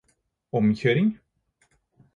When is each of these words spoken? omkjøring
omkjøring 0.57 1.09